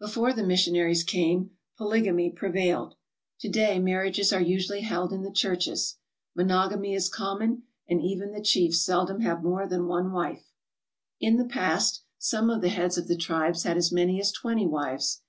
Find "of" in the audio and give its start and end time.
12.50-12.60, 12.98-13.08